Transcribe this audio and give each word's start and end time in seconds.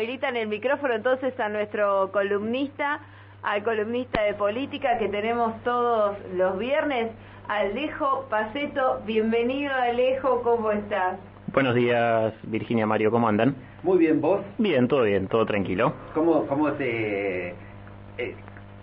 habilitan 0.00 0.34
el 0.34 0.48
micrófono 0.48 0.94
entonces 0.94 1.38
a 1.38 1.50
nuestro 1.50 2.10
columnista, 2.10 3.00
al 3.42 3.62
columnista 3.62 4.22
de 4.22 4.32
política 4.32 4.96
que 4.96 5.10
tenemos 5.10 5.62
todos 5.62 6.16
los 6.34 6.58
viernes, 6.58 7.10
Alejo 7.48 8.26
Paceto. 8.30 9.02
Bienvenido 9.04 9.74
Alejo, 9.74 10.40
¿cómo 10.40 10.72
estás? 10.72 11.18
Buenos 11.52 11.74
días, 11.74 12.32
Virginia 12.44 12.86
Mario, 12.86 13.10
¿cómo 13.10 13.28
andan? 13.28 13.54
Muy 13.82 13.98
bien, 13.98 14.22
¿vos? 14.22 14.40
Bien, 14.56 14.88
todo 14.88 15.02
bien, 15.02 15.28
todo 15.28 15.44
tranquilo. 15.44 15.92
¿Cómo, 16.14 16.46
cómo 16.46 16.72
te...? 16.72 17.50
Eh, 18.16 18.34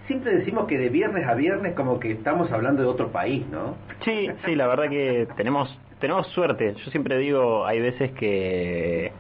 siempre 0.06 0.36
decimos 0.36 0.68
que 0.68 0.78
de 0.78 0.90
viernes 0.90 1.28
a 1.28 1.34
viernes 1.34 1.74
como 1.74 2.00
que 2.00 2.12
estamos 2.12 2.52
hablando 2.52 2.84
de 2.84 2.90
otro 2.90 3.08
país, 3.12 3.44
¿no? 3.48 3.76
Sí, 4.06 4.30
sí, 4.46 4.54
la 4.54 4.68
verdad 4.68 4.88
que 4.88 5.28
tenemos 5.36 5.76
tenemos 6.00 6.28
suerte. 6.28 6.76
Yo 6.76 6.92
siempre 6.92 7.18
digo, 7.18 7.66
hay 7.66 7.80
veces 7.80 8.12
que 8.12 9.12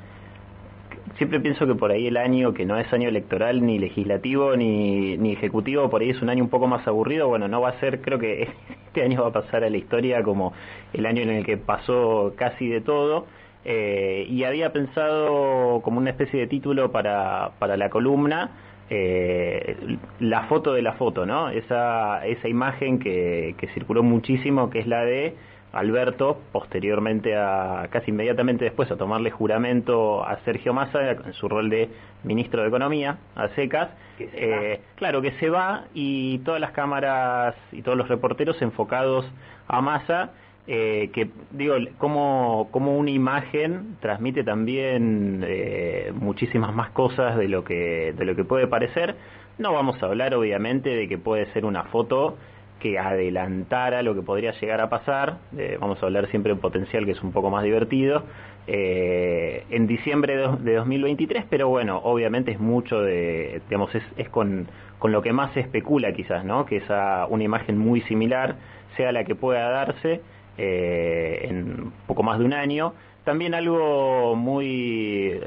siempre 1.17 1.39
pienso 1.39 1.65
que 1.67 1.75
por 1.75 1.91
ahí 1.91 2.07
el 2.07 2.17
año 2.17 2.53
que 2.53 2.65
no 2.65 2.77
es 2.77 2.91
año 2.93 3.09
electoral 3.09 3.65
ni 3.65 3.79
legislativo 3.79 4.55
ni, 4.55 5.17
ni 5.17 5.33
ejecutivo, 5.33 5.89
por 5.89 6.01
ahí 6.01 6.11
es 6.11 6.21
un 6.21 6.29
año 6.29 6.43
un 6.43 6.49
poco 6.49 6.67
más 6.67 6.87
aburrido. 6.87 7.27
Bueno, 7.27 7.47
no 7.47 7.61
va 7.61 7.69
a 7.69 7.79
ser, 7.79 8.01
creo 8.01 8.19
que 8.19 8.43
este 8.87 9.03
año 9.03 9.21
va 9.23 9.29
a 9.29 9.33
pasar 9.33 9.63
a 9.63 9.69
la 9.69 9.77
historia 9.77 10.23
como 10.23 10.53
el 10.93 11.05
año 11.05 11.21
en 11.23 11.29
el 11.29 11.45
que 11.45 11.57
pasó 11.57 12.33
casi 12.37 12.67
de 12.67 12.81
todo. 12.81 13.25
Eh, 13.65 14.25
y 14.29 14.43
había 14.43 14.71
pensado 14.71 15.81
como 15.81 15.97
una 15.97 16.11
especie 16.11 16.39
de 16.39 16.47
título 16.47 16.91
para, 16.91 17.51
para 17.59 17.75
la 17.77 17.89
columna. 17.89 18.51
Eh, 18.89 19.97
la 20.21 20.43
foto 20.43 20.73
de 20.73 20.81
la 20.81 20.93
foto, 20.93 21.25
¿no? 21.25 21.49
Esa, 21.49 22.25
esa 22.25 22.47
imagen 22.47 22.99
que, 22.99 23.55
que 23.57 23.67
circuló 23.73 24.01
muchísimo, 24.01 24.69
que 24.69 24.79
es 24.79 24.87
la 24.87 25.03
de 25.03 25.35
Alberto, 25.77 26.39
posteriormente 26.51 27.35
a, 27.35 27.87
casi 27.91 28.09
inmediatamente 28.09 28.65
después, 28.65 28.89
a 28.89 28.97
tomarle 28.97 29.29
juramento 29.29 30.25
a 30.25 30.37
Sergio 30.43 30.73
Massa 30.73 31.11
en 31.11 31.33
su 31.33 31.47
rol 31.47 31.69
de 31.69 31.89
ministro 32.23 32.63
de 32.63 32.67
Economía, 32.67 33.17
a 33.35 33.49
secas. 33.49 33.89
Eh, 34.19 34.81
claro 34.95 35.21
que 35.21 35.31
se 35.33 35.49
va 35.49 35.85
y 35.93 36.39
todas 36.39 36.59
las 36.59 36.71
cámaras 36.71 37.55
y 37.71 37.83
todos 37.83 37.95
los 37.95 38.07
reporteros 38.07 38.59
enfocados 38.63 39.31
a 39.67 39.81
Massa, 39.81 40.31
eh, 40.65 41.11
que 41.13 41.29
digo, 41.51 41.75
como, 41.99 42.69
como 42.71 42.97
una 42.97 43.11
imagen 43.11 43.97
transmite 44.01 44.43
también 44.43 45.45
eh, 45.47 46.11
muchísimas 46.13 46.73
más 46.73 46.89
cosas 46.89 47.37
de 47.37 47.47
lo, 47.47 47.63
que, 47.63 48.13
de 48.17 48.25
lo 48.25 48.35
que 48.35 48.43
puede 48.43 48.65
parecer. 48.65 49.15
No 49.59 49.73
vamos 49.73 50.01
a 50.01 50.07
hablar 50.07 50.33
obviamente 50.33 50.89
de 50.89 51.07
que 51.07 51.19
puede 51.19 51.45
ser 51.53 51.65
una 51.65 51.83
foto 51.83 52.37
que 52.79 52.99
adelantara 52.99 54.03
lo 54.03 54.13
que 54.15 54.21
podría 54.21 54.51
llegar 54.59 54.81
a 54.81 54.89
pasar. 54.89 55.37
Eh, 55.57 55.77
vamos 55.79 56.01
a 56.01 56.05
hablar 56.05 56.29
siempre 56.29 56.53
de 56.53 56.59
potencial, 56.59 57.05
que 57.05 57.11
es 57.11 57.21
un 57.23 57.31
poco 57.31 57.49
más 57.49 57.63
divertido. 57.63 58.23
Eh, 58.67 59.63
en 59.69 59.87
diciembre 59.87 60.35
de, 60.59 60.75
2023, 60.75 61.45
pero 61.49 61.69
bueno, 61.69 62.01
obviamente 62.03 62.51
es 62.51 62.59
mucho 62.59 63.01
de, 63.01 63.61
digamos, 63.69 63.95
es, 63.95 64.03
es 64.17 64.27
con, 64.29 64.67
con, 64.99 65.13
lo 65.13 65.21
que 65.21 65.31
más 65.31 65.53
se 65.53 65.61
especula 65.61 66.11
quizás, 66.11 66.43
¿no? 66.43 66.65
Que 66.65 66.77
esa 66.77 67.27
una 67.27 67.45
imagen 67.45 67.77
muy 67.77 68.01
similar 68.01 68.55
sea 68.97 69.13
la 69.13 69.23
que 69.23 69.35
pueda 69.35 69.69
darse 69.69 70.21
eh, 70.57 71.47
en 71.49 71.93
poco 72.07 72.23
más 72.23 72.39
de 72.39 72.45
un 72.45 72.53
año. 72.53 72.93
También 73.23 73.53
algo 73.53 74.35
muy 74.35 75.39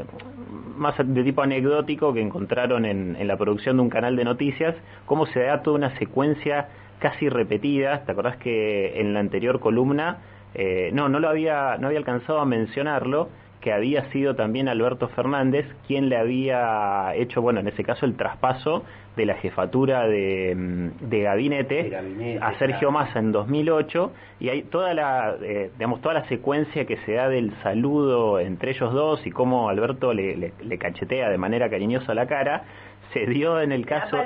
más 0.77 0.95
de 0.98 1.23
tipo 1.23 1.42
anecdótico 1.42 2.14
que 2.14 2.23
encontraron 2.23 2.86
en, 2.86 3.17
en 3.17 3.28
la 3.28 3.36
producción 3.36 3.77
de 3.77 3.83
un 3.83 3.91
canal 3.91 4.17
de 4.17 4.25
noticias, 4.25 4.75
cómo 5.05 5.27
se 5.27 5.41
da 5.41 5.62
toda 5.62 5.77
una 5.77 5.98
secuencia 5.98 6.69
casi 7.01 7.29
repetidas. 7.29 8.05
¿Te 8.06 8.12
acordás 8.12 8.37
que 8.37 9.01
en 9.01 9.12
la 9.12 9.20
anterior 9.20 9.59
columna, 9.59 10.19
eh, 10.55 10.91
no, 10.93 11.09
no 11.09 11.19
lo 11.19 11.29
había, 11.29 11.77
no 11.79 11.89
había 11.89 11.98
alcanzado 11.98 12.39
a 12.39 12.45
mencionarlo, 12.45 13.29
que 13.61 13.73
había 13.73 14.11
sido 14.11 14.34
también 14.34 14.69
Alberto 14.69 15.09
Fernández 15.09 15.67
quien 15.87 16.09
le 16.09 16.17
había 16.17 17.15
hecho, 17.15 17.42
bueno, 17.42 17.61
en 17.61 17.69
ese 17.69 17.84
caso 17.84 18.07
el 18.07 18.17
traspaso 18.17 18.84
de 19.17 19.27
la 19.27 19.34
jefatura 19.34 20.07
de, 20.07 20.55
mm, 20.57 21.09
de, 21.11 21.20
gabinete, 21.20 22.39
a 22.41 22.59
Sergio 22.59 22.91
Massa 22.91 23.19
en 23.19 23.33
2008 23.33 24.12
y 24.39 24.48
hay 24.48 24.63
toda 24.63 24.95
la, 24.95 25.36
eh, 25.42 25.70
digamos, 25.74 26.01
toda 26.01 26.14
la 26.14 26.29
secuencia 26.29 26.86
que 26.86 26.97
se 26.98 27.14
da 27.14 27.29
del 27.29 27.53
saludo 27.63 28.41
entre 28.41 28.70
ellos 28.70 28.92
dos 28.92 29.27
y 29.27 29.30
cómo 29.30 29.69
Alberto 29.69 30.14
le, 30.14 30.36
le 30.36 30.79
cachetea 30.79 31.29
de 31.29 31.39
manera 31.39 31.69
cariñosa 31.69 32.14
la 32.14 32.27
cara 32.27 32.64
se 33.13 33.27
dio 33.27 33.61
en 33.61 33.73
el 33.73 33.87
caso. 33.87 34.17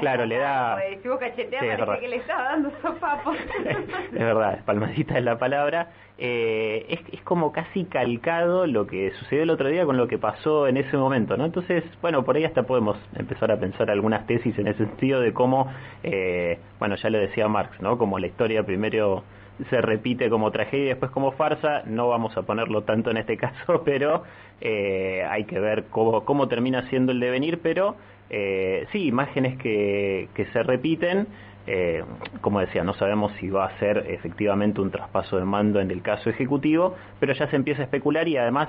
claro, 0.00 0.26
le 0.26 0.38
da. 0.38 0.78
Vos 1.04 1.18
cacheteas, 1.18 1.98
que 2.00 2.08
le 2.08 2.16
estaba 2.16 2.44
dando 2.44 2.70
sopapos. 2.80 3.36
es 4.12 4.12
verdad, 4.12 4.64
palmadita 4.64 5.18
es 5.18 5.24
la 5.24 5.38
palabra. 5.38 5.90
Eh, 6.18 6.86
es, 6.88 7.00
es 7.12 7.22
como 7.22 7.52
casi 7.52 7.84
calcado 7.84 8.66
lo 8.66 8.86
que 8.86 9.10
sucedió 9.12 9.42
el 9.42 9.50
otro 9.50 9.68
día 9.68 9.84
con 9.84 9.96
lo 9.96 10.06
que 10.06 10.18
pasó 10.18 10.68
en 10.68 10.76
ese 10.76 10.96
momento, 10.96 11.36
¿no? 11.36 11.44
Entonces, 11.44 11.84
bueno, 12.00 12.24
por 12.24 12.36
ahí 12.36 12.44
hasta 12.44 12.62
podemos 12.62 12.96
empezar 13.16 13.50
a 13.50 13.58
pensar 13.58 13.90
algunas 13.90 14.26
tesis 14.26 14.56
en 14.58 14.68
ese 14.68 14.86
sentido 14.86 15.20
de 15.20 15.32
cómo, 15.32 15.72
eh, 16.02 16.58
bueno, 16.78 16.96
ya 16.96 17.10
lo 17.10 17.18
decía 17.18 17.48
Marx, 17.48 17.80
¿no? 17.80 17.98
Como 17.98 18.18
la 18.18 18.26
historia 18.26 18.64
primero 18.64 19.24
se 19.70 19.80
repite 19.80 20.28
como 20.30 20.50
tragedia 20.50 20.84
y 20.84 20.88
después 20.88 21.10
como 21.10 21.32
farsa, 21.32 21.82
no 21.86 22.08
vamos 22.08 22.36
a 22.36 22.42
ponerlo 22.42 22.82
tanto 22.82 23.10
en 23.10 23.16
este 23.16 23.36
caso, 23.38 23.82
pero 23.84 24.24
eh, 24.60 25.26
hay 25.28 25.44
que 25.44 25.58
ver 25.58 25.84
cómo, 25.90 26.24
cómo 26.24 26.48
termina 26.48 26.88
siendo 26.88 27.12
el 27.12 27.20
devenir, 27.20 27.60
pero 27.62 27.96
eh, 28.30 28.86
sí, 28.92 29.06
imágenes 29.06 29.58
que, 29.58 30.28
que 30.34 30.46
se 30.46 30.62
repiten. 30.62 31.26
Eh, 31.66 32.02
como 32.40 32.58
decía, 32.58 32.82
no 32.82 32.92
sabemos 32.94 33.32
si 33.38 33.48
va 33.48 33.66
a 33.66 33.78
ser 33.78 34.06
efectivamente 34.08 34.80
un 34.80 34.90
traspaso 34.90 35.38
de 35.38 35.44
mando 35.44 35.80
en 35.80 35.92
el 35.92 36.02
caso 36.02 36.28
ejecutivo, 36.28 36.96
pero 37.20 37.34
ya 37.34 37.48
se 37.48 37.56
empieza 37.56 37.82
a 37.82 37.84
especular 37.84 38.26
y 38.26 38.36
además 38.36 38.68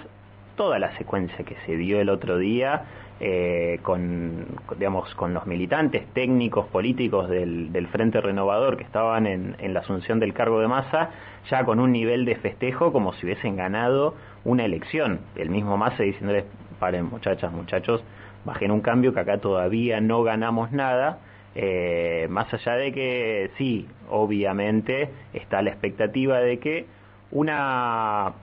toda 0.56 0.80
la 0.80 0.96
secuencia 0.98 1.44
que 1.46 1.56
se 1.66 1.76
dio 1.78 2.00
el 2.00 2.10
otro 2.10 2.38
día 2.38 2.86
eh, 3.20 3.80
con, 3.84 4.48
digamos, 4.78 5.14
con 5.16 5.34
los 5.34 5.46
militantes 5.46 6.06
técnicos 6.14 6.66
políticos 6.68 7.30
del, 7.30 7.72
del 7.72 7.88
Frente 7.88 8.20
Renovador 8.20 8.76
que 8.76 8.84
estaban 8.84 9.28
en, 9.28 9.56
la 9.74 9.80
asunción 9.80 10.20
del 10.20 10.34
cargo 10.34 10.60
de 10.60 10.68
masa, 10.68 11.12
ya 11.50 11.64
con 11.64 11.80
un 11.80 11.92
nivel 11.92 12.26
de 12.26 12.36
festejo 12.36 12.92
como 12.92 13.14
si 13.14 13.26
hubiesen 13.26 13.56
ganado 13.56 14.16
una 14.44 14.66
elección. 14.66 15.22
El 15.36 15.52
mismo 15.52 15.78
Massa 15.78 16.04
diciéndoles, 16.04 16.46
paren 16.80 17.06
muchachas, 17.06 17.52
muchachos, 17.54 18.04
bajen 18.46 18.72
un 18.72 18.82
cambio 18.82 19.14
que 19.14 19.22
acá 19.22 19.38
todavía 19.38 20.02
no 20.02 20.24
ganamos 20.24 20.72
nada. 20.72 21.20
Eh, 21.56 22.28
más 22.30 22.54
allá 22.54 22.74
de 22.74 22.92
que 22.92 23.52
sí, 23.58 23.88
obviamente 24.10 25.10
está 25.34 25.62
la 25.62 25.70
expectativa 25.70 26.40
de 26.40 26.58
que 26.60 26.88
una, 27.32 28.34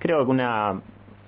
creo 0.00 0.24
que 0.24 0.30
una 0.30 0.80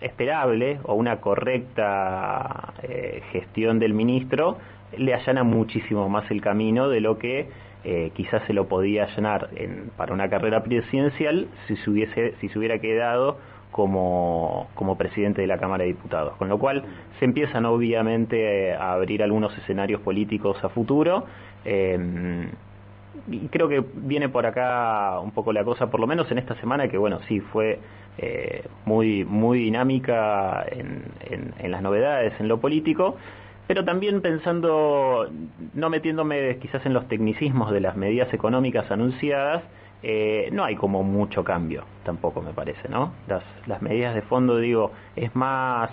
esperable 0.02 0.78
o 0.84 0.94
una 0.94 1.20
correcta 1.20 2.74
eh, 2.82 3.22
gestión 3.32 3.78
del 3.78 3.94
ministro 3.94 4.58
le 4.96 5.14
allana 5.14 5.42
muchísimo 5.42 6.08
más 6.08 6.30
el 6.30 6.40
camino 6.40 6.88
de 6.88 7.00
lo 7.00 7.18
que 7.18 7.48
eh, 7.84 8.12
quizás 8.14 8.42
se 8.46 8.52
lo 8.52 8.68
podía 8.68 9.04
allanar 9.04 9.48
en, 9.56 9.90
para 9.96 10.12
una 10.12 10.28
carrera 10.28 10.62
presidencial 10.62 11.48
si 11.66 11.76
se, 11.76 11.90
hubiese, 11.90 12.34
si 12.40 12.48
se 12.48 12.58
hubiera 12.58 12.78
quedado 12.78 13.38
como, 13.70 14.68
como 14.74 14.96
presidente 14.96 15.40
de 15.40 15.46
la 15.46 15.58
Cámara 15.58 15.82
de 15.82 15.88
Diputados. 15.88 16.36
Con 16.36 16.48
lo 16.48 16.58
cual 16.58 16.84
se 17.18 17.24
empiezan 17.24 17.64
obviamente 17.64 18.74
a 18.74 18.92
abrir 18.92 19.22
algunos 19.22 19.56
escenarios 19.58 20.00
políticos 20.02 20.62
a 20.62 20.68
futuro. 20.68 21.24
Eh, 21.64 22.46
y 23.30 23.48
creo 23.48 23.68
que 23.68 23.84
viene 23.94 24.28
por 24.28 24.46
acá 24.46 25.18
un 25.20 25.32
poco 25.32 25.52
la 25.52 25.64
cosa, 25.64 25.90
por 25.90 26.00
lo 26.00 26.06
menos 26.06 26.30
en 26.30 26.38
esta 26.38 26.54
semana, 26.56 26.88
que 26.88 26.98
bueno, 26.98 27.20
sí 27.28 27.40
fue 27.40 27.78
eh, 28.18 28.64
muy, 28.84 29.24
muy 29.24 29.58
dinámica 29.58 30.64
en, 30.70 31.04
en, 31.58 31.70
las 31.70 31.82
novedades, 31.82 32.34
en 32.40 32.48
lo 32.48 32.60
político, 32.60 33.16
pero 33.66 33.84
también 33.84 34.20
pensando, 34.20 35.30
no 35.74 35.90
metiéndome 35.90 36.58
quizás 36.58 36.84
en 36.84 36.92
los 36.92 37.08
tecnicismos 37.08 37.72
de 37.72 37.80
las 37.80 37.96
medidas 37.96 38.32
económicas 38.34 38.90
anunciadas, 38.90 39.62
eh, 40.02 40.50
no 40.52 40.64
hay 40.64 40.74
como 40.76 41.02
mucho 41.04 41.44
cambio, 41.44 41.84
tampoco 42.04 42.42
me 42.42 42.52
parece, 42.52 42.88
¿no? 42.88 43.12
Las, 43.28 43.44
las 43.66 43.80
medidas 43.80 44.14
de 44.14 44.22
fondo, 44.22 44.58
digo, 44.58 44.90
es 45.16 45.34
más 45.34 45.90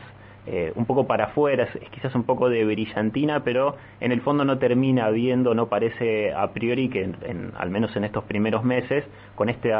eh, 0.51 0.73
un 0.73 0.87
poco 0.87 1.05
para 1.05 1.25
afuera, 1.25 1.65
es, 1.65 1.89
quizás 1.91 2.15
un 2.15 2.23
poco 2.23 2.49
de 2.49 2.65
brillantina, 2.65 3.43
pero 3.43 3.75
en 3.99 4.11
el 4.11 4.21
fondo 4.21 4.43
no 4.43 4.57
termina 4.57 5.07
viendo, 5.11 5.53
no 5.53 5.67
parece 5.67 6.33
a 6.33 6.51
priori 6.53 6.89
que, 6.89 7.03
en, 7.03 7.51
al 7.55 7.69
menos 7.69 7.95
en 7.95 8.03
estos 8.03 8.23
primeros 8.23 8.63
meses, 8.63 9.05
con, 9.35 9.49
este, 9.49 9.71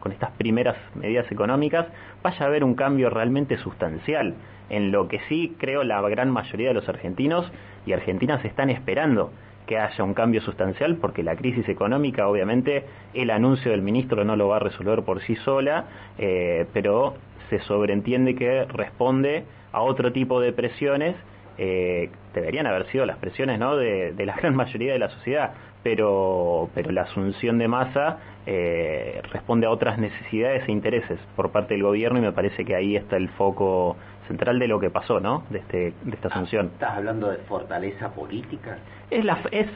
con 0.00 0.12
estas 0.12 0.32
primeras 0.32 0.76
medidas 0.94 1.32
económicas, 1.32 1.86
vaya 2.22 2.44
a 2.44 2.48
haber 2.48 2.64
un 2.64 2.74
cambio 2.74 3.08
realmente 3.08 3.56
sustancial, 3.56 4.34
en 4.68 4.92
lo 4.92 5.08
que 5.08 5.20
sí 5.30 5.56
creo 5.58 5.84
la 5.84 6.02
gran 6.02 6.30
mayoría 6.30 6.68
de 6.68 6.74
los 6.74 6.86
argentinos 6.86 7.50
y 7.86 7.94
argentinas 7.94 8.44
están 8.44 8.68
esperando 8.68 9.32
que 9.66 9.78
haya 9.78 10.04
un 10.04 10.12
cambio 10.12 10.42
sustancial 10.42 10.96
porque 10.96 11.22
la 11.22 11.36
crisis 11.36 11.66
económica 11.70 12.28
obviamente 12.28 12.84
el 13.14 13.30
anuncio 13.30 13.70
del 13.70 13.80
ministro 13.80 14.22
no 14.22 14.36
lo 14.36 14.48
va 14.48 14.56
a 14.56 14.58
resolver 14.58 15.02
por 15.02 15.22
sí 15.22 15.36
sola 15.36 15.86
eh, 16.18 16.66
pero 16.74 17.14
se 17.50 17.60
sobreentiende 17.60 18.34
que 18.34 18.64
responde 18.64 19.44
a 19.72 19.82
otro 19.82 20.12
tipo 20.12 20.40
de 20.40 20.52
presiones, 20.52 21.16
eh, 21.58 22.10
deberían 22.34 22.66
haber 22.66 22.86
sido 22.90 23.06
las 23.06 23.18
presiones 23.18 23.58
¿no? 23.58 23.76
de, 23.76 24.12
de, 24.12 24.26
la 24.26 24.34
gran 24.40 24.54
mayoría 24.54 24.92
de 24.92 24.98
la 24.98 25.10
sociedad. 25.10 25.52
pero, 25.82 26.70
pero 26.74 26.90
la 26.90 27.02
asunción 27.02 27.58
de 27.58 27.68
masa 27.68 28.18
eh, 28.46 29.20
responde 29.32 29.66
a 29.66 29.70
otras 29.70 29.98
necesidades 29.98 30.68
e 30.68 30.72
intereses 30.72 31.18
por 31.36 31.50
parte 31.50 31.74
del 31.74 31.82
gobierno 31.82 32.18
y 32.18 32.22
me 32.22 32.32
parece 32.32 32.64
que 32.64 32.74
ahí 32.74 32.96
está 32.96 33.16
el 33.16 33.28
foco 33.30 33.96
central 34.26 34.58
de 34.58 34.68
lo 34.68 34.80
que 34.80 34.90
pasó, 34.90 35.20
¿no? 35.20 35.44
De, 35.50 35.58
este, 35.58 35.92
de 36.02 36.14
esta 36.14 36.28
asunción. 36.28 36.70
¿Estás 36.74 36.96
hablando 36.96 37.30
de 37.30 37.38
fortaleza 37.38 38.10
política? 38.10 38.78
Es 39.10 39.24
la, 39.24 39.38
es, 39.50 39.66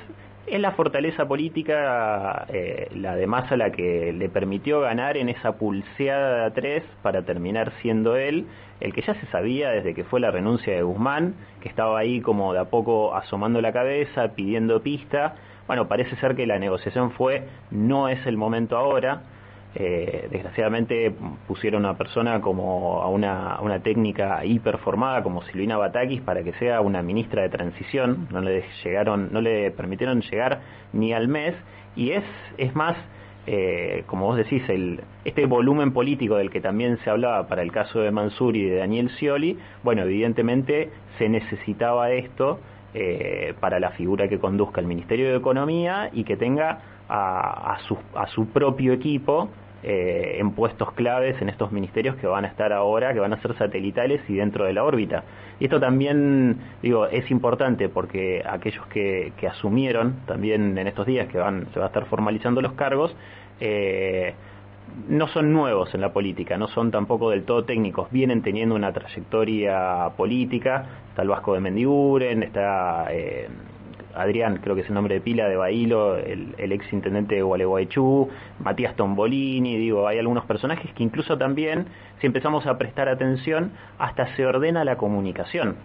es 0.50 0.60
la 0.60 0.72
fortaleza 0.72 1.26
política, 1.26 2.46
eh, 2.48 2.88
la 2.94 3.16
de 3.16 3.26
Massa, 3.26 3.56
la 3.56 3.70
que 3.70 4.12
le 4.12 4.28
permitió 4.28 4.80
ganar 4.80 5.16
en 5.16 5.28
esa 5.28 5.52
pulseada 5.52 6.44
de 6.44 6.50
tres 6.52 6.84
para 7.02 7.22
terminar 7.22 7.72
siendo 7.80 8.16
él 8.16 8.46
el 8.80 8.92
que 8.92 9.02
ya 9.02 9.14
se 9.14 9.26
sabía 9.26 9.70
desde 9.70 9.94
que 9.94 10.04
fue 10.04 10.20
la 10.20 10.30
renuncia 10.30 10.72
de 10.72 10.82
Guzmán, 10.82 11.34
que 11.60 11.68
estaba 11.68 11.98
ahí 11.98 12.20
como 12.20 12.52
de 12.52 12.60
a 12.60 12.66
poco 12.66 13.14
asomando 13.14 13.60
la 13.60 13.72
cabeza, 13.72 14.28
pidiendo 14.34 14.82
pista. 14.82 15.34
Bueno, 15.66 15.88
parece 15.88 16.16
ser 16.16 16.36
que 16.36 16.46
la 16.46 16.58
negociación 16.58 17.10
fue 17.12 17.48
no 17.70 18.08
es 18.08 18.24
el 18.26 18.36
momento 18.36 18.76
ahora. 18.76 19.22
Eh, 19.80 20.26
desgraciadamente 20.32 21.14
pusieron 21.46 21.84
a 21.84 21.90
una 21.90 21.98
persona 21.98 22.40
como 22.40 23.00
a 23.00 23.06
una, 23.08 23.60
una 23.60 23.80
técnica 23.80 24.44
hiperformada 24.44 25.22
como 25.22 25.42
Silvina 25.42 25.76
Batakis 25.76 26.20
para 26.20 26.42
que 26.42 26.52
sea 26.54 26.80
una 26.80 27.00
ministra 27.00 27.42
de 27.42 27.48
transición. 27.48 28.26
No 28.32 28.40
le 28.40 28.64
llegaron, 28.82 29.28
no 29.30 29.40
le 29.40 29.70
permitieron 29.70 30.20
llegar 30.22 30.62
ni 30.92 31.12
al 31.12 31.28
mes 31.28 31.54
y 31.94 32.10
es, 32.10 32.24
es 32.56 32.74
más 32.74 32.96
eh, 33.46 34.02
como 34.06 34.26
vos 34.26 34.36
decís, 34.36 34.68
el, 34.68 35.00
este 35.24 35.46
volumen 35.46 35.92
político 35.92 36.34
del 36.36 36.50
que 36.50 36.60
también 36.60 36.98
se 37.04 37.10
hablaba 37.10 37.46
para 37.46 37.62
el 37.62 37.70
caso 37.70 38.00
de 38.00 38.10
Mansur 38.10 38.56
y 38.56 38.64
de 38.64 38.78
Daniel 38.78 39.10
Scioli, 39.10 39.58
bueno, 39.84 40.02
evidentemente 40.02 40.90
se 41.18 41.28
necesitaba 41.28 42.10
esto 42.10 42.58
eh, 42.94 43.54
para 43.60 43.78
la 43.78 43.92
figura 43.92 44.26
que 44.28 44.40
conduzca 44.40 44.80
el 44.80 44.88
Ministerio 44.88 45.30
de 45.30 45.36
Economía 45.36 46.10
y 46.12 46.24
que 46.24 46.36
tenga 46.36 46.80
a, 47.08 47.74
a, 47.74 47.78
a 48.16 48.26
su 48.26 48.48
propio 48.48 48.92
equipo 48.92 49.48
eh, 49.82 50.36
en 50.38 50.52
puestos 50.52 50.92
claves 50.92 51.40
en 51.40 51.48
estos 51.48 51.70
ministerios 51.72 52.16
que 52.16 52.26
van 52.26 52.44
a 52.44 52.48
estar 52.48 52.72
ahora, 52.72 53.12
que 53.12 53.20
van 53.20 53.32
a 53.32 53.40
ser 53.40 53.56
satelitales 53.56 54.20
y 54.28 54.34
dentro 54.34 54.64
de 54.64 54.72
la 54.72 54.84
órbita. 54.84 55.24
Y 55.60 55.64
esto 55.64 55.80
también, 55.80 56.58
digo, 56.82 57.06
es 57.06 57.30
importante 57.30 57.88
porque 57.88 58.42
aquellos 58.48 58.86
que, 58.86 59.32
que 59.36 59.46
asumieron 59.46 60.16
también 60.26 60.76
en 60.78 60.86
estos 60.86 61.06
días 61.06 61.28
que 61.28 61.38
van, 61.38 61.68
se 61.72 61.78
va 61.78 61.86
a 61.86 61.88
estar 61.88 62.06
formalizando 62.06 62.60
los 62.60 62.72
cargos, 62.72 63.14
eh, 63.60 64.34
no 65.08 65.28
son 65.28 65.52
nuevos 65.52 65.94
en 65.94 66.00
la 66.00 66.12
política, 66.12 66.56
no 66.56 66.68
son 66.68 66.90
tampoco 66.90 67.30
del 67.30 67.44
todo 67.44 67.64
técnicos, 67.64 68.10
vienen 68.10 68.42
teniendo 68.42 68.74
una 68.74 68.92
trayectoria 68.92 70.10
política, 70.16 70.86
está 71.10 71.22
el 71.22 71.28
Vasco 71.28 71.54
de 71.54 71.60
Mendiguren, 71.60 72.42
está 72.42 73.06
eh, 73.10 73.48
Adrián, 74.18 74.58
creo 74.62 74.74
que 74.74 74.82
es 74.82 74.88
el 74.88 74.94
nombre 74.94 75.14
de 75.14 75.20
pila 75.20 75.48
de 75.48 75.56
Bailo, 75.56 76.16
el, 76.16 76.54
el 76.58 76.72
ex 76.72 76.92
intendente 76.92 77.36
de 77.36 77.42
Gualeguaychú, 77.42 78.28
Matías 78.60 78.96
Tombolini, 78.96 79.76
digo, 79.76 80.08
hay 80.08 80.18
algunos 80.18 80.44
personajes 80.44 80.92
que 80.92 81.02
incluso 81.02 81.38
también, 81.38 81.86
si 82.20 82.26
empezamos 82.26 82.66
a 82.66 82.78
prestar 82.78 83.08
atención, 83.08 83.72
hasta 83.98 84.34
se 84.36 84.44
ordena 84.46 84.84
la 84.84 84.96
comunicación. 84.96 85.76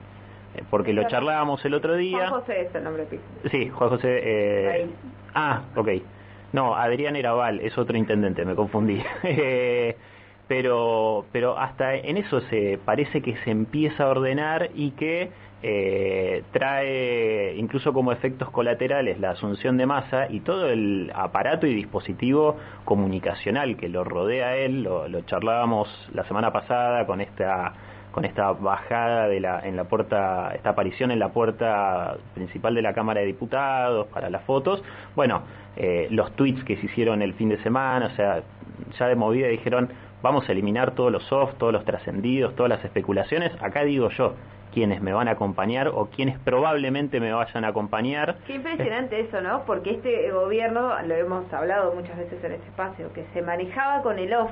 Eh, 0.56 0.64
porque 0.70 0.94
lo 0.94 1.08
charlábamos 1.08 1.64
el 1.66 1.74
otro 1.74 1.96
día. 1.96 2.30
Juan 2.30 2.42
José 2.42 2.62
es 2.62 2.76
el 2.76 2.84
nombre 2.84 3.04
de 3.04 3.10
pila. 3.10 3.22
Sí, 3.52 3.70
Juan 3.70 3.90
José. 3.90 4.20
Eh... 4.24 4.88
Ah, 5.34 5.64
ok. 5.76 5.90
No, 6.52 6.76
Adrián 6.76 7.16
era 7.16 7.34
Val, 7.34 7.60
es 7.62 7.78
otro 7.78 7.98
intendente, 7.98 8.46
me 8.46 8.56
confundí. 8.56 9.02
Pero, 10.48 11.26
pero 11.32 11.58
hasta 11.58 11.96
en 11.96 12.18
eso 12.18 12.42
se 12.42 12.78
parece 12.84 13.22
que 13.22 13.38
se 13.44 13.52
empieza 13.52 14.04
a 14.04 14.10
ordenar 14.10 14.70
y 14.76 14.92
que 14.92 15.32
eh, 15.66 16.44
trae 16.52 17.56
incluso 17.56 17.94
como 17.94 18.12
efectos 18.12 18.50
colaterales 18.50 19.18
la 19.22 19.32
asunción 19.32 19.78
de 19.78 19.86
masa 19.86 20.28
y 20.30 20.42
todo 20.42 20.70
el 20.70 21.10
aparato 21.16 21.66
y 21.66 21.74
dispositivo 21.74 22.58
comunicacional 22.84 23.78
que 23.78 23.88
lo 23.88 24.04
rodea 24.04 24.48
a 24.48 24.56
él, 24.58 24.84
lo, 24.84 25.08
lo 25.08 25.22
charlábamos 25.22 25.88
la 26.14 26.26
semana 26.26 26.52
pasada 26.52 27.06
con 27.06 27.22
esta 27.22 27.74
con 28.14 28.26
esta 28.26 28.52
bajada 28.52 29.28
de 29.28 29.40
la, 29.40 29.60
en 29.62 29.76
la 29.76 29.86
puerta, 29.86 30.52
esta 30.54 30.70
aparición 30.70 31.10
en 31.12 31.18
la 31.18 31.30
puerta 31.30 32.16
principal 32.36 32.76
de 32.76 32.84
la 32.84 32.94
Cámara 32.94 33.22
de 33.22 33.26
Diputados 33.26 34.08
para 34.08 34.30
las 34.30 34.44
fotos. 34.44 34.84
Bueno, 35.16 35.42
eh, 35.76 36.08
los 36.12 36.32
tweets 36.36 36.64
que 36.64 36.78
se 36.78 36.86
hicieron 36.86 37.24
el 37.24 37.34
fin 37.34 37.50
de 37.50 37.58
semana, 37.64 38.06
o 38.06 38.16
sea, 38.16 38.44
ya 39.00 39.08
de 39.08 39.16
movida 39.16 39.48
dijeron, 39.48 39.90
vamos 40.24 40.50
a 40.50 40.54
eliminar 40.54 40.96
todos 40.96 41.12
los 41.12 41.24
soft, 41.26 41.58
todos 41.60 41.72
los 41.72 41.86
trascendidos, 41.86 42.56
todas 42.56 42.70
las 42.70 42.84
especulaciones. 42.84 43.52
Acá 43.62 43.84
digo 43.84 44.10
yo, 44.10 44.34
quienes 44.74 45.02
me 45.02 45.14
van 45.14 45.28
a 45.28 45.32
acompañar 45.32 45.90
o 45.90 46.08
quienes 46.08 46.40
probablemente 46.40 47.20
me 47.20 47.32
vayan 47.32 47.66
a 47.66 47.68
acompañar. 47.68 48.38
Qué 48.48 48.56
impresionante 48.56 49.20
eso, 49.20 49.42
¿no? 49.42 49.66
Porque 49.66 49.92
este 49.92 50.32
gobierno, 50.32 51.00
lo 51.06 51.14
hemos 51.14 51.54
hablado 51.54 51.94
muchas 51.94 52.18
veces 52.18 52.44
en 52.44 52.54
este 52.54 52.68
espacio, 52.70 53.14
que 53.14 53.26
se 53.34 53.44
manejaba 53.44 54.02
con 54.02 54.18
el 54.18 54.34
off 54.34 54.50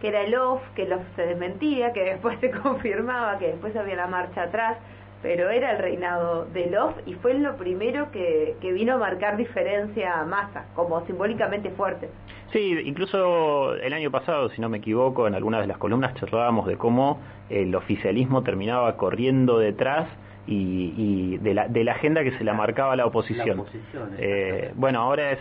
que 0.00 0.08
era 0.08 0.20
el 0.20 0.34
off, 0.34 0.60
que 0.74 0.84
lo 0.84 0.98
se 1.16 1.22
desmentía, 1.22 1.94
que 1.94 2.02
después 2.02 2.38
se 2.40 2.50
confirmaba, 2.62 3.38
que 3.38 3.48
después 3.48 3.74
había 3.74 3.96
la 3.96 4.06
marcha 4.06 4.42
atrás, 4.42 4.76
pero 5.24 5.48
era 5.48 5.72
el 5.72 5.78
reinado 5.78 6.44
del 6.52 6.76
off 6.76 6.94
y 7.06 7.14
fue 7.14 7.32
lo 7.32 7.56
primero 7.56 8.10
que, 8.12 8.56
que 8.60 8.74
vino 8.74 8.96
a 8.96 8.98
marcar 8.98 9.38
diferencia 9.38 10.20
a 10.20 10.26
masa, 10.26 10.66
como 10.74 11.00
simbólicamente 11.06 11.70
fuerte. 11.70 12.10
Sí, 12.52 12.78
incluso 12.84 13.74
el 13.74 13.94
año 13.94 14.10
pasado, 14.10 14.50
si 14.50 14.60
no 14.60 14.68
me 14.68 14.76
equivoco, 14.76 15.26
en 15.26 15.34
algunas 15.34 15.62
de 15.62 15.66
las 15.66 15.78
columnas 15.78 16.14
charlábamos 16.16 16.66
de 16.66 16.76
cómo 16.76 17.22
el 17.48 17.74
oficialismo 17.74 18.42
terminaba 18.42 18.98
corriendo 18.98 19.58
detrás 19.58 20.08
y, 20.46 20.92
y 20.94 21.38
de, 21.38 21.54
la, 21.54 21.68
de 21.68 21.84
la 21.84 21.92
agenda 21.92 22.22
que 22.22 22.32
se 22.32 22.44
la 22.44 22.52
marcaba 22.52 22.94
la 22.94 23.06
oposición. 23.06 23.56
La 23.56 23.62
oposición 23.62 24.10
eh, 24.18 24.72
bueno, 24.74 25.00
ahora 25.00 25.32
es 25.32 25.38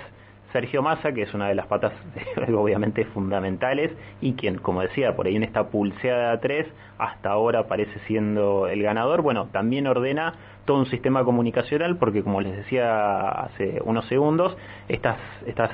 Sergio 0.53 0.81
Massa, 0.81 1.11
que 1.11 1.23
es 1.23 1.33
una 1.33 1.49
de 1.49 1.55
las 1.55 1.67
patas 1.67 1.91
obviamente 2.55 3.03
fundamentales 3.05 3.91
y 4.21 4.33
quien, 4.33 4.59
como 4.59 4.81
decía, 4.81 5.15
por 5.15 5.25
ahí 5.25 5.35
en 5.35 5.43
esta 5.43 5.67
pulseada 5.69 6.31
a 6.31 6.39
tres, 6.39 6.67
hasta 6.97 7.31
ahora 7.31 7.67
parece 7.67 7.99
siendo 8.07 8.67
el 8.67 8.81
ganador, 8.83 9.21
bueno, 9.21 9.47
también 9.51 9.87
ordena 9.87 10.35
todo 10.65 10.77
un 10.77 10.85
sistema 10.85 11.25
comunicacional 11.25 11.97
porque, 11.97 12.23
como 12.23 12.39
les 12.39 12.55
decía 12.55 13.27
hace 13.27 13.81
unos 13.83 14.05
segundos, 14.07 14.55
estas, 14.87 15.17
estas 15.45 15.71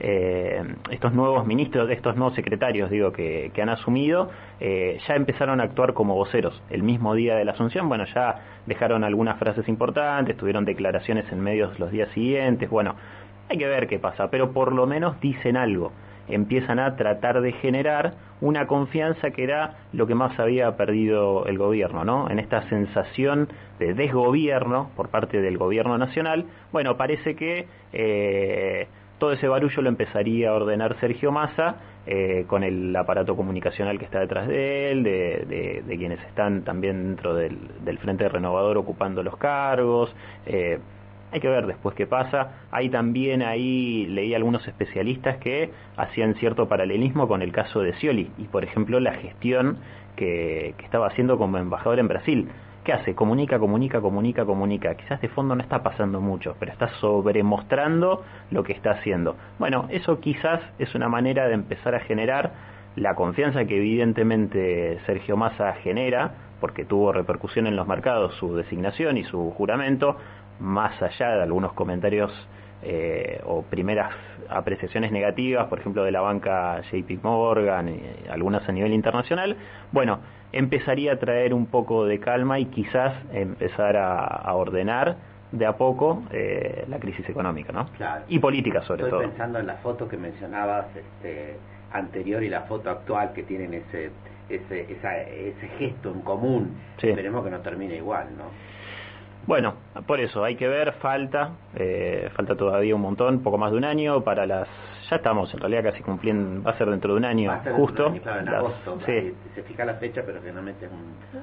eh, 0.00 0.62
estos 0.90 1.14
nuevos 1.14 1.46
ministros, 1.46 1.88
estos 1.88 2.16
nuevos 2.16 2.34
secretarios, 2.34 2.90
digo, 2.90 3.12
que, 3.12 3.52
que 3.54 3.62
han 3.62 3.68
asumido, 3.68 4.28
eh, 4.60 4.98
ya 5.06 5.14
empezaron 5.14 5.60
a 5.60 5.64
actuar 5.64 5.94
como 5.94 6.14
voceros. 6.14 6.60
El 6.68 6.82
mismo 6.82 7.14
día 7.14 7.36
de 7.36 7.44
la 7.44 7.52
asunción, 7.52 7.88
bueno, 7.88 8.04
ya 8.12 8.40
dejaron 8.66 9.04
algunas 9.04 9.38
frases 9.38 9.68
importantes, 9.68 10.36
tuvieron 10.36 10.64
declaraciones 10.64 11.30
en 11.30 11.40
medios 11.40 11.78
los 11.78 11.90
días 11.90 12.08
siguientes, 12.10 12.68
bueno, 12.68 12.96
hay 13.48 13.58
que 13.58 13.66
ver 13.66 13.86
qué 13.86 13.98
pasa, 13.98 14.30
pero 14.30 14.52
por 14.52 14.72
lo 14.72 14.86
menos 14.86 15.20
dicen 15.20 15.56
algo. 15.56 15.92
Empiezan 16.26 16.78
a 16.78 16.96
tratar 16.96 17.42
de 17.42 17.52
generar 17.52 18.14
una 18.40 18.66
confianza 18.66 19.30
que 19.30 19.44
era 19.44 19.74
lo 19.92 20.06
que 20.06 20.14
más 20.14 20.38
había 20.38 20.76
perdido 20.76 21.44
el 21.46 21.58
gobierno, 21.58 22.04
¿no? 22.04 22.30
En 22.30 22.38
esta 22.38 22.62
sensación 22.68 23.48
de 23.78 23.94
desgobierno 23.94 24.90
por 24.96 25.08
parte 25.10 25.42
del 25.42 25.58
gobierno 25.58 25.98
nacional, 25.98 26.46
bueno, 26.72 26.96
parece 26.96 27.36
que 27.36 27.66
eh, 27.92 28.88
todo 29.18 29.32
ese 29.32 29.48
barullo 29.48 29.82
lo 29.82 29.88
empezaría 29.88 30.50
a 30.50 30.54
ordenar 30.54 30.98
Sergio 31.00 31.30
Massa 31.30 31.76
eh, 32.06 32.44
con 32.46 32.64
el 32.64 32.94
aparato 32.94 33.36
comunicacional 33.36 33.98
que 33.98 34.04
está 34.04 34.20
detrás 34.20 34.48
de 34.48 34.90
él, 34.90 35.02
de, 35.02 35.44
de, 35.48 35.82
de 35.86 35.96
quienes 35.96 36.20
están 36.24 36.62
también 36.62 37.08
dentro 37.08 37.34
del, 37.34 37.56
del, 37.82 37.98
Frente 37.98 38.28
Renovador 38.28 38.76
ocupando 38.76 39.22
los 39.22 39.36
cargos. 39.38 40.14
Eh, 40.44 40.78
hay 41.34 41.40
que 41.40 41.48
ver 41.48 41.66
después 41.66 41.96
qué 41.96 42.06
pasa. 42.06 42.52
Hay 42.70 42.88
también 42.90 43.42
ahí, 43.42 44.06
leí 44.06 44.34
algunos 44.34 44.66
especialistas 44.68 45.36
que 45.38 45.72
hacían 45.96 46.36
cierto 46.36 46.68
paralelismo 46.68 47.26
con 47.26 47.42
el 47.42 47.50
caso 47.50 47.80
de 47.80 47.92
Scioli 47.94 48.30
y, 48.38 48.44
por 48.44 48.62
ejemplo, 48.62 49.00
la 49.00 49.14
gestión 49.14 49.78
que, 50.14 50.74
que 50.78 50.84
estaba 50.84 51.08
haciendo 51.08 51.36
como 51.36 51.58
embajador 51.58 51.98
en 51.98 52.06
Brasil. 52.06 52.48
¿Qué 52.84 52.92
hace? 52.92 53.16
Comunica, 53.16 53.58
comunica, 53.58 54.00
comunica, 54.00 54.44
comunica. 54.44 54.94
Quizás 54.94 55.20
de 55.20 55.28
fondo 55.28 55.56
no 55.56 55.62
está 55.62 55.82
pasando 55.82 56.20
mucho, 56.20 56.54
pero 56.60 56.70
está 56.70 56.86
sobremostrando 57.00 58.22
lo 58.52 58.62
que 58.62 58.74
está 58.74 58.92
haciendo. 58.92 59.36
Bueno, 59.58 59.86
eso 59.88 60.20
quizás 60.20 60.60
es 60.78 60.94
una 60.94 61.08
manera 61.08 61.48
de 61.48 61.54
empezar 61.54 61.96
a 61.96 62.00
generar 62.00 62.52
la 62.94 63.16
confianza 63.16 63.64
que 63.64 63.78
evidentemente 63.78 65.00
Sergio 65.06 65.36
Massa 65.36 65.72
genera, 65.82 66.34
porque 66.60 66.84
tuvo 66.84 67.12
repercusión 67.12 67.66
en 67.66 67.74
los 67.74 67.88
mercados 67.88 68.34
su 68.36 68.54
designación 68.54 69.16
y 69.16 69.24
su 69.24 69.50
juramento, 69.50 70.16
más 70.60 71.00
allá 71.02 71.36
de 71.36 71.42
algunos 71.42 71.72
comentarios 71.72 72.32
eh, 72.82 73.40
o 73.44 73.62
primeras 73.62 74.12
apreciaciones 74.48 75.10
negativas, 75.10 75.66
por 75.68 75.80
ejemplo, 75.80 76.04
de 76.04 76.12
la 76.12 76.20
banca 76.20 76.82
JP 76.90 77.22
Morgan, 77.22 77.88
y 77.88 78.28
algunas 78.28 78.68
a 78.68 78.72
nivel 78.72 78.92
internacional, 78.92 79.56
bueno, 79.90 80.18
empezaría 80.52 81.14
a 81.14 81.18
traer 81.18 81.54
un 81.54 81.66
poco 81.66 82.04
de 82.04 82.20
calma 82.20 82.58
y 82.58 82.66
quizás 82.66 83.14
empezar 83.32 83.96
a, 83.96 84.18
a 84.18 84.54
ordenar 84.54 85.16
de 85.54 85.66
a 85.66 85.76
poco 85.76 86.24
eh, 86.32 86.84
la 86.88 86.98
crisis 86.98 87.28
económica, 87.28 87.72
¿no? 87.72 87.86
Claro. 87.96 88.24
Y 88.28 88.38
política 88.38 88.82
sobre 88.82 89.04
Estoy 89.04 89.10
todo. 89.10 89.20
Estoy 89.20 89.30
pensando 89.30 89.58
en 89.60 89.66
la 89.66 89.76
foto 89.76 90.08
que 90.08 90.16
mencionabas 90.16 90.86
este, 90.96 91.56
anterior 91.92 92.42
y 92.42 92.48
la 92.48 92.62
foto 92.62 92.90
actual 92.90 93.32
que 93.32 93.44
tienen 93.44 93.74
ese 93.74 94.10
ese 94.48 94.92
esa, 94.92 95.16
ese 95.22 95.68
gesto 95.78 96.10
en 96.10 96.20
común. 96.20 96.76
Sí. 96.98 97.08
Esperemos 97.08 97.44
que 97.44 97.50
no 97.50 97.60
termine 97.60 97.96
igual, 97.96 98.26
¿no? 98.36 98.44
Bueno, 99.46 99.74
por 100.06 100.20
eso 100.20 100.42
hay 100.42 100.56
que 100.56 100.68
ver, 100.68 100.92
falta, 100.94 101.50
eh, 101.74 102.30
falta 102.34 102.56
todavía 102.56 102.94
un 102.94 103.02
montón, 103.02 103.40
poco 103.40 103.58
más 103.58 103.72
de 103.72 103.78
un 103.78 103.84
año 103.84 104.22
para 104.22 104.46
las, 104.46 104.68
ya 105.10 105.16
estamos 105.16 105.52
en 105.52 105.60
realidad 105.60 105.82
casi 105.84 106.02
cumpliendo, 106.02 106.62
va 106.62 106.70
a 106.70 106.78
ser 106.78 106.88
dentro 106.88 107.12
de 107.12 107.18
un 107.18 107.24
año, 107.26 107.52
justo. 107.76 108.14
en 108.14 108.48
agosto, 108.48 108.98
sí. 109.04 109.34
se 109.54 109.62
fija 109.62 109.84
la 109.84 109.94
fecha, 109.94 110.22
pero 110.24 110.40
generalmente 110.40 110.86
es 110.86 110.92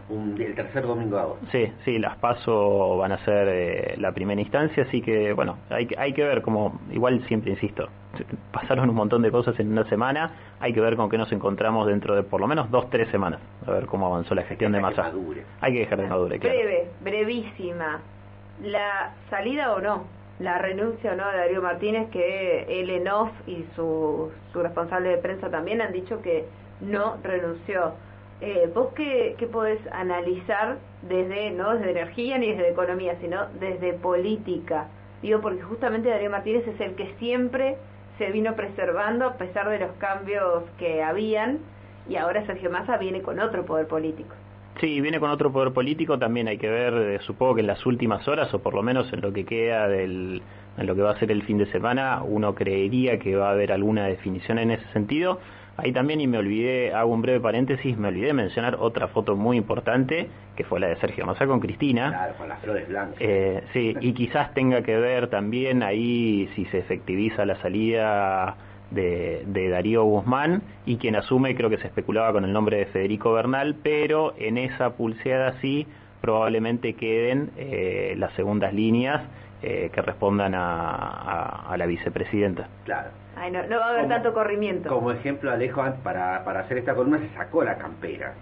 un, 0.10 0.36
el 0.42 0.56
tercer 0.56 0.86
domingo 0.88 1.16
de 1.16 1.22
agosto. 1.22 1.46
Sí, 1.52 1.72
sí, 1.86 2.00
las 2.00 2.18
paso 2.18 2.98
van 2.98 3.12
a 3.12 3.18
ser 3.20 3.48
eh, 3.50 3.96
la 3.98 4.12
primera 4.14 4.42
instancia, 4.42 4.84
así 4.84 5.02
que 5.02 5.34
bueno, 5.34 5.58
hay, 5.70 5.88
hay 5.98 6.14
que 6.14 6.24
ver 6.24 6.42
como, 6.42 6.82
igual 6.92 7.24
siempre 7.28 7.52
insisto, 7.52 7.88
pasaron 8.52 8.90
un 8.90 8.96
montón 8.96 9.22
de 9.22 9.32
cosas 9.32 9.60
en 9.60 9.72
una 9.72 9.84
semana, 9.86 10.32
hay 10.60 10.74
que 10.74 10.82
ver 10.82 10.96
con 10.96 11.10
qué 11.10 11.18
nos 11.18 11.32
encontramos 11.32 11.88
dentro 11.88 12.16
de 12.16 12.24
por 12.24 12.42
lo 12.42 12.48
menos 12.48 12.70
dos, 12.70 12.90
tres 12.90 13.10
semanas, 13.10 13.40
a 13.66 13.72
ver 13.72 13.86
cómo 13.86 14.08
avanzó 14.08 14.36
la 14.36 14.44
gestión 14.44 14.72
de 14.72 14.80
masa. 14.80 15.12
Hay 15.62 15.74
que 15.74 15.80
dejar 15.80 16.02
de 16.02 16.08
madure, 16.08 16.40
claro. 16.40 16.58
Breve, 16.58 16.90
brevísima 17.02 18.02
la 18.64 19.14
salida 19.30 19.74
o 19.74 19.82
no, 19.82 20.06
la 20.40 20.58
renuncia 20.58 21.14
o 21.14 21.16
no 21.16 21.30
de 21.30 21.38
Darío 21.38 21.62
Martínez, 21.62 22.10
que 22.10 22.66
él 22.70 22.90
en 22.90 23.08
off 23.08 23.32
y 23.48 23.66
su, 23.76 24.32
su 24.52 24.62
responsable 24.62 25.10
de 25.10 25.18
prensa 25.18 25.50
también 25.50 25.82
han 25.82 25.92
dicho 25.92 26.22
que 26.22 26.46
no 26.82 27.18
renunció. 27.24 27.94
Eh, 28.42 28.72
¿Vos 28.74 28.94
qué, 28.96 29.36
qué 29.38 29.46
podés 29.46 29.80
analizar 29.92 30.78
desde, 31.04 31.52
no 31.52 31.76
desde 31.76 31.92
energía 31.92 32.38
ni 32.40 32.52
desde 32.52 32.70
economía, 32.70 33.16
sino 33.22 33.48
desde 33.60 33.94
política? 33.94 34.88
Digo, 35.22 35.42
porque 35.42 35.62
justamente 35.62 36.10
Darío 36.10 36.32
Martínez 36.32 36.68
es 36.68 36.82
el 36.82 36.96
que 36.96 37.14
siempre 37.20 37.78
se 38.22 38.32
vino 38.32 38.56
preservando 38.56 39.26
a 39.26 39.34
pesar 39.34 39.68
de 39.68 39.80
los 39.80 39.94
cambios 39.94 40.64
que 40.78 41.02
habían 41.02 41.58
y 42.08 42.18
ahora 42.18 42.46
Sergio 42.46 42.70
Massa 42.70 42.98
viene 42.98 43.24
con 43.24 43.40
otro 43.40 43.66
poder 43.66 43.88
político. 43.88 44.36
Sí, 44.80 45.02
viene 45.02 45.20
con 45.20 45.32
otro 45.32 45.52
poder 45.52 45.74
político, 45.74 46.20
también 46.20 46.48
hay 46.48 46.60
que 46.60 46.70
ver, 46.70 46.94
eh, 46.94 47.20
supongo 47.26 47.56
que 47.56 47.62
en 47.62 47.68
las 47.68 47.84
últimas 47.84 48.28
horas, 48.28 48.54
o 48.54 48.60
por 48.60 48.76
lo 48.76 48.84
menos 48.84 49.12
en 49.12 49.22
lo 49.22 49.34
que 49.34 49.44
queda 49.44 49.88
del, 49.88 50.44
en 50.78 50.86
lo 50.86 50.96
que 50.96 51.02
va 51.02 51.12
a 51.12 51.20
ser 51.20 51.32
el 51.32 51.42
fin 51.44 51.58
de 51.58 51.66
semana, 51.72 52.22
uno 52.22 52.54
creería 52.54 53.18
que 53.18 53.36
va 53.36 53.50
a 53.50 53.52
haber 53.54 53.72
alguna 53.72 54.06
definición 54.06 54.60
en 54.60 54.70
ese 54.70 54.86
sentido. 54.94 55.40
Ahí 55.84 55.92
también, 55.92 56.22
y 56.22 56.28
me 56.28 56.38
olvidé, 56.38 56.94
hago 56.94 57.12
un 57.12 57.24
breve 57.24 57.40
paréntesis, 57.40 57.98
me 57.98 58.10
olvidé 58.10 58.34
mencionar 58.34 58.78
otra 58.80 59.08
foto 59.08 59.36
muy 59.36 59.58
importante, 59.58 60.30
que 60.56 60.64
fue 60.64 60.80
la 60.80 60.88
de 60.88 60.96
Sergio 60.98 61.26
Massa 61.26 61.48
con 61.48 61.60
Cristina. 61.60 62.10
Claro, 62.10 62.34
con 62.38 62.50
las 62.50 62.60
flores 62.60 62.88
blancas. 62.88 63.16
Eh, 63.20 63.64
sí, 63.74 63.96
y 64.00 64.14
quizás 64.14 64.54
tenga 64.54 64.84
que 64.84 64.96
ver 64.98 65.28
también 65.30 65.82
ahí 65.82 66.48
si 66.56 66.66
se 66.66 66.78
efectiviza 66.78 67.46
la 67.46 67.56
salida 67.62 68.58
de, 68.92 69.70
Darío 69.72 70.04
Guzmán 70.04 70.62
y 70.86 70.98
quien 70.98 71.16
asume 71.16 71.56
creo 71.56 71.70
que 71.70 71.78
se 71.78 71.88
especulaba 71.88 72.34
con 72.34 72.46
el 72.46 72.54
nombre 72.54 72.78
de 72.78 72.86
Federico 72.86 73.34
Bernal, 73.34 73.76
pero 73.82 74.36
en 74.38 74.58
esa 74.58 74.92
pulseada 74.92 75.54
sí 75.62 75.88
probablemente 76.22 76.94
queden 76.94 77.50
eh, 77.58 78.14
las 78.18 78.34
segundas 78.34 78.74
líneas 78.74 79.24
eh, 79.64 79.90
que 79.92 80.02
respondan 80.02 80.54
a, 80.54 81.72
a, 81.72 81.78
la 81.78 81.86
vicepresidenta. 81.86 82.68
Claro. 82.86 83.10
No, 83.36 83.80
va 83.80 83.86
a 83.86 83.90
haber 83.90 84.08
tanto 84.08 84.34
corrimiento. 84.34 84.90
Como 84.90 85.12
ejemplo, 85.12 85.52
Alejo, 85.52 85.84
para, 86.04 86.44
para 86.44 86.62
hacer 86.62 86.78
esta 86.78 86.96
columna 86.96 87.20
se 87.20 87.30
sacó 87.36 87.64
la 87.64 87.78
campera 87.78 88.34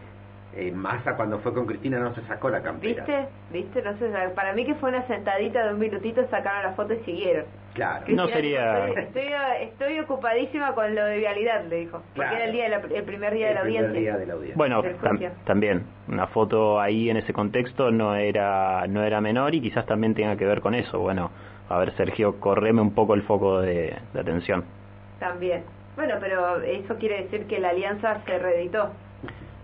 eh, 0.56 0.72
Massa 0.72 1.16
cuando 1.16 1.40
fue 1.40 1.54
con 1.54 1.66
Cristina 1.66 2.00
no 2.00 2.14
se 2.16 2.22
sacó 2.24 2.50
la 2.50 2.62
campera. 2.62 3.06
¿Viste? 3.06 3.28
¿Viste? 3.52 3.82
No 3.82 3.98
sé, 3.98 4.10
para 4.36 4.54
mí 4.54 4.66
que 4.66 4.76
fue 4.76 4.90
una 4.90 5.06
sentadita 5.08 5.66
de 5.66 5.74
un 5.74 5.80
minutito, 5.80 6.28
sacaron 6.30 6.64
la 6.64 6.74
foto 6.74 6.94
y 6.94 7.00
siguieron. 7.00 7.46
Claro. 7.74 8.06
no 8.10 8.28
sería... 8.28 8.88
Estoy, 8.88 9.28
estoy, 9.62 10.00
ocupadísima 10.00 10.74
con 10.74 10.94
lo 10.96 11.06
de 11.06 11.20
vialidad, 11.20 11.64
le 11.66 11.82
dijo. 11.82 12.02
Porque 12.16 12.36
era 12.36 12.46
el, 12.46 12.52
día 12.52 12.66
el 12.66 13.04
primer 13.04 13.34
día, 13.34 13.50
de, 13.50 13.54
la 13.54 13.62
audiencia. 13.62 14.56
Bueno, 14.56 14.82
también, 15.46 15.84
una 16.08 16.28
foto 16.28 16.80
ahí 16.82 17.10
en 17.10 17.18
ese 17.18 17.32
contexto 17.32 17.92
no 17.92 18.16
era, 18.16 18.86
no 18.88 19.04
era 19.04 19.22
menor 19.22 19.54
y 19.54 19.62
quizás 19.62 19.86
también 19.86 20.16
tenga 20.16 20.36
que 20.36 20.46
ver 20.46 20.62
con 20.62 20.74
eso. 20.74 21.00
Bueno, 21.00 21.32
a 21.70 21.78
ver, 21.78 21.96
Sergio, 21.96 22.40
correme 22.40 22.82
un 22.82 22.94
poco 22.96 23.14
el 23.14 23.22
foco 23.22 23.62
de, 23.62 23.96
de 24.14 24.20
atención. 24.20 24.66
También. 25.20 25.64
Bueno, 25.96 26.16
pero 26.20 26.62
eso 26.62 26.96
quiere 26.96 27.24
decir 27.24 27.46
que 27.46 27.60
la 27.60 27.70
alianza 27.70 28.22
se 28.26 28.40
reeditó. 28.40 28.90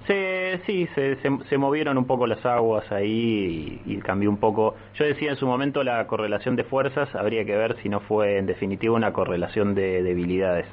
Se, 0.08 0.62
sí, 0.68 0.88
se, 0.94 1.18
se, 1.18 1.58
movieron 1.58 1.98
un 1.98 2.06
poco 2.06 2.28
las 2.28 2.46
aguas 2.46 2.92
ahí 2.92 3.82
y, 3.86 3.98
cambió 3.98 4.30
un 4.30 4.38
poco. 4.38 4.76
Yo 4.94 5.06
decía 5.06 5.32
en 5.32 5.38
su 5.38 5.48
momento 5.48 5.84
la 5.84 6.06
correlación 6.06 6.56
de 6.56 6.64
fuerzas, 6.64 7.14
habría 7.16 7.44
que 7.44 7.56
ver 7.56 7.76
si 7.82 7.90
no 7.90 8.02
fue 8.02 8.38
en 8.38 8.46
definitiva 8.46 8.94
una 8.94 9.14
correlación 9.14 9.74
de 9.74 10.04
debilidades. 10.04 10.68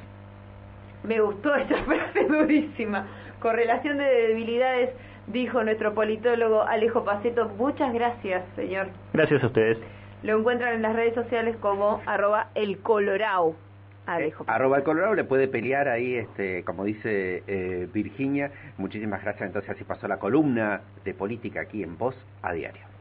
Me 1.03 1.19
gustó 1.19 1.55
esa 1.55 1.77
frase 1.85 2.25
durísima. 2.25 3.07
Correlación 3.39 3.97
de 3.97 4.05
debilidades, 4.05 4.91
dijo 5.27 5.63
nuestro 5.63 5.95
politólogo 5.95 6.63
Alejo 6.63 7.03
Paceto. 7.03 7.49
Muchas 7.57 7.91
gracias, 7.91 8.43
señor. 8.55 8.87
Gracias 9.13 9.43
a 9.43 9.47
ustedes. 9.47 9.79
Lo 10.21 10.37
encuentran 10.37 10.75
en 10.75 10.83
las 10.83 10.95
redes 10.95 11.15
sociales 11.15 11.57
como 11.57 12.01
arroba 12.05 12.49
el 12.55 12.79
colorao. 12.79 13.55
Eh, 14.07 14.33
arroba 14.47 14.77
el 14.77 14.83
Colorado 14.83 15.13
le 15.13 15.23
puede 15.23 15.47
pelear 15.47 15.87
ahí, 15.87 16.15
este, 16.15 16.63
como 16.63 16.83
dice 16.83 17.43
eh, 17.47 17.87
Virginia. 17.93 18.51
Muchísimas 18.77 19.23
gracias. 19.23 19.47
Entonces 19.47 19.71
así 19.71 19.83
pasó 19.83 20.07
la 20.07 20.19
columna 20.19 20.81
de 21.05 21.13
política 21.13 21.61
aquí 21.61 21.83
en 21.83 21.97
Voz 21.97 22.15
a 22.41 22.51
Diario. 22.53 22.92